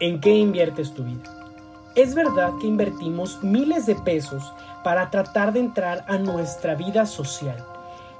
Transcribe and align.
¿En 0.00 0.18
qué 0.18 0.34
inviertes 0.34 0.94
tu 0.94 1.04
vida? 1.04 1.22
Es 1.94 2.14
verdad 2.14 2.52
que 2.58 2.66
invertimos 2.66 3.42
miles 3.42 3.84
de 3.84 3.94
pesos 3.96 4.50
para 4.82 5.10
tratar 5.10 5.52
de 5.52 5.60
entrar 5.60 6.06
a 6.08 6.16
nuestra 6.16 6.74
vida 6.74 7.04
social. 7.04 7.62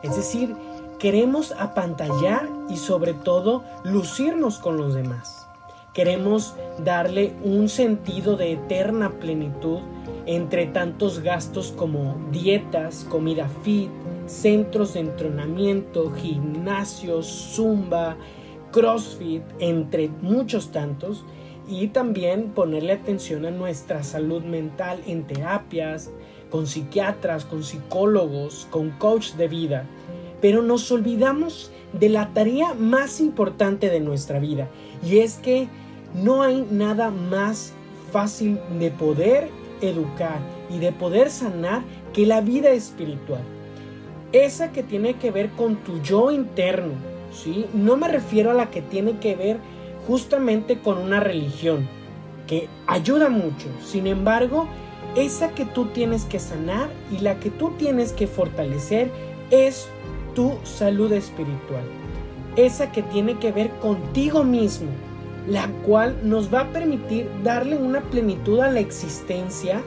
Es 0.03 0.15
decir, 0.15 0.55
queremos 0.99 1.53
apantallar 1.53 2.47
y 2.69 2.77
sobre 2.77 3.15
todo 3.15 3.65
lucirnos 3.83 4.59
con 4.59 4.77
los 4.77 4.93
demás. 4.93 5.49
Queremos 5.95 6.55
darle 6.85 7.33
un 7.43 7.71
sentido 7.71 8.37
de 8.37 8.53
eterna 8.53 9.13
plenitud 9.13 9.79
entre 10.27 10.67
tantos 10.67 11.21
gastos 11.21 11.73
como 11.73 12.15
dietas, 12.31 13.07
comida 13.09 13.49
fit, 13.63 13.89
centros 14.27 14.93
de 14.93 15.01
entrenamiento, 15.01 16.13
gimnasios, 16.13 17.27
zumba, 17.27 18.19
crossfit, 18.71 19.43
entre 19.61 20.11
muchos 20.21 20.71
tantos, 20.73 21.25
y 21.71 21.89
también 21.89 22.51
ponerle 22.51 22.93
atención 22.93 23.47
a 23.47 23.51
nuestra 23.53 24.03
salud 24.03 24.43
mental 24.43 25.01
en 25.07 25.23
terapias, 25.23 26.11
con 26.51 26.67
psiquiatras, 26.67 27.45
con 27.45 27.63
psicólogos, 27.63 28.67
con 28.71 28.91
coach 28.91 29.35
de 29.35 29.47
vida. 29.47 29.87
Pero 30.41 30.63
nos 30.63 30.91
olvidamos 30.91 31.71
de 31.93 32.09
la 32.09 32.33
tarea 32.35 32.75
más 32.75 33.21
importante 33.21 33.89
de 33.89 34.01
nuestra 34.01 34.41
vida, 34.41 34.69
y 35.05 35.19
es 35.19 35.37
que 35.37 35.69
no 36.15 36.43
hay 36.43 36.67
nada 36.71 37.11
más 37.11 37.73
fácil 38.11 38.59
de 38.79 38.91
poder 38.91 39.49
educar 39.81 40.41
y 40.69 40.79
de 40.79 40.91
poder 40.91 41.31
sanar 41.31 41.83
que 42.13 42.27
la 42.27 42.41
vida 42.41 42.71
espiritual. 42.71 43.43
Esa 44.33 44.73
que 44.73 44.83
tiene 44.83 45.15
que 45.15 45.31
ver 45.31 45.51
con 45.51 45.77
tu 45.77 46.01
yo 46.03 46.31
interno, 46.33 46.93
¿sí? 47.33 47.67
No 47.75 47.97
me 47.97 48.09
refiero 48.09 48.51
a 48.51 48.55
la 48.55 48.71
que 48.71 48.83
tiene 48.83 49.19
que 49.19 49.37
ver 49.37 49.59
justamente 50.11 50.81
con 50.81 50.99
una 50.99 51.21
religión, 51.21 51.87
que 52.49 52.69
ayuda 52.89 53.29
mucho. 53.29 53.69
Sin 53.81 54.09
embargo, 54.09 54.67
esa 55.15 55.51
que 55.51 55.65
tú 55.65 55.87
tienes 55.87 56.25
que 56.25 56.41
sanar 56.41 56.89
y 57.13 57.19
la 57.19 57.39
que 57.39 57.49
tú 57.49 57.71
tienes 57.79 58.13
que 58.13 58.27
fortalecer 58.27 59.09
es 59.53 59.89
tu 60.35 60.59
salud 60.65 61.13
espiritual. 61.13 61.85
Esa 62.57 62.91
que 62.91 63.05
tiene 63.05 63.39
que 63.39 63.53
ver 63.53 63.71
contigo 63.79 64.43
mismo, 64.43 64.89
la 65.47 65.69
cual 65.87 66.17
nos 66.25 66.53
va 66.53 66.63
a 66.63 66.73
permitir 66.73 67.31
darle 67.45 67.77
una 67.77 68.01
plenitud 68.01 68.59
a 68.59 68.73
la 68.73 68.81
existencia, 68.81 69.81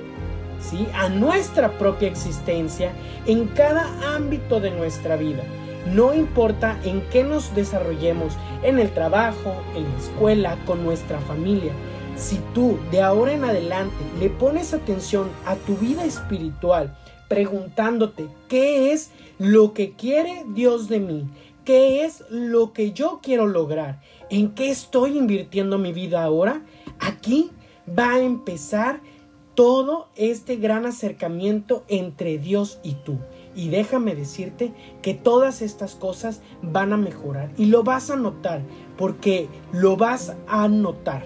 ¿sí? 0.61 0.87
a 0.93 1.09
nuestra 1.09 1.77
propia 1.77 2.07
existencia 2.07 2.93
en 3.25 3.47
cada 3.47 4.15
ámbito 4.15 4.61
de 4.61 4.71
nuestra 4.71 5.17
vida. 5.17 5.43
No 5.85 6.13
importa 6.13 6.79
en 6.83 7.01
qué 7.09 7.23
nos 7.23 7.53
desarrollemos, 7.55 8.33
en 8.63 8.79
el 8.79 8.91
trabajo, 8.93 9.53
en 9.75 9.83
la 9.83 9.97
escuela, 9.97 10.57
con 10.65 10.83
nuestra 10.83 11.19
familia. 11.19 11.73
Si 12.15 12.39
tú 12.53 12.77
de 12.91 13.01
ahora 13.01 13.33
en 13.33 13.43
adelante 13.43 13.95
le 14.19 14.29
pones 14.29 14.73
atención 14.73 15.29
a 15.45 15.55
tu 15.55 15.75
vida 15.75 16.05
espiritual, 16.05 16.95
preguntándote 17.27 18.27
qué 18.47 18.93
es 18.93 19.11
lo 19.39 19.73
que 19.73 19.91
quiere 19.91 20.45
Dios 20.49 20.87
de 20.87 20.99
mí, 20.99 21.25
qué 21.65 22.05
es 22.05 22.23
lo 22.29 22.71
que 22.71 22.91
yo 22.91 23.19
quiero 23.21 23.47
lograr, 23.47 23.99
en 24.29 24.51
qué 24.51 24.69
estoy 24.69 25.17
invirtiendo 25.17 25.77
mi 25.77 25.91
vida 25.91 26.23
ahora, 26.23 26.61
aquí 26.99 27.51
va 27.87 28.13
a 28.13 28.19
empezar 28.19 29.01
todo 29.55 30.07
este 30.15 30.55
gran 30.55 30.85
acercamiento 30.85 31.83
entre 31.87 32.37
Dios 32.37 32.79
y 32.83 32.93
tú. 32.93 33.17
Y 33.55 33.69
déjame 33.69 34.15
decirte 34.15 34.73
que 35.01 35.13
todas 35.13 35.61
estas 35.61 35.95
cosas 35.95 36.41
van 36.61 36.91
a 36.91 36.97
mejorar 36.97 37.51
y 37.57 37.65
lo 37.65 37.83
vas 37.83 38.09
a 38.09 38.15
notar 38.15 38.61
porque 38.97 39.47
lo 39.71 39.95
vas 39.95 40.35
a 40.47 40.67
notar. 40.67 41.23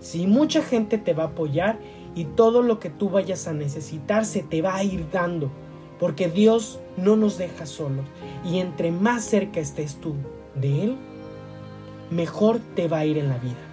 Si 0.00 0.26
mucha 0.26 0.62
gente 0.62 0.98
te 0.98 1.14
va 1.14 1.24
a 1.24 1.28
apoyar 1.28 1.80
y 2.14 2.24
todo 2.24 2.62
lo 2.62 2.78
que 2.78 2.90
tú 2.90 3.10
vayas 3.10 3.48
a 3.48 3.52
necesitar 3.52 4.24
se 4.24 4.42
te 4.42 4.62
va 4.62 4.76
a 4.76 4.84
ir 4.84 5.10
dando 5.10 5.50
porque 5.98 6.28
Dios 6.28 6.78
no 6.96 7.16
nos 7.16 7.38
deja 7.38 7.66
solos 7.66 8.06
y 8.44 8.58
entre 8.58 8.92
más 8.92 9.24
cerca 9.24 9.58
estés 9.58 9.96
tú 9.96 10.14
de 10.54 10.84
Él, 10.84 10.96
mejor 12.10 12.60
te 12.76 12.88
va 12.88 12.98
a 12.98 13.04
ir 13.04 13.18
en 13.18 13.28
la 13.28 13.38
vida. 13.38 13.67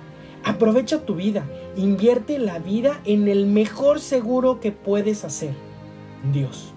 Aprovecha 0.45 1.03
tu 1.05 1.15
vida, 1.15 1.43
invierte 1.75 2.37
la 2.37 2.59
vida 2.59 3.01
en 3.05 3.27
el 3.27 3.47
mejor 3.47 3.99
seguro 3.99 4.59
que 4.59 4.71
puedes 4.71 5.25
hacer, 5.25 5.55
Dios. 6.31 6.74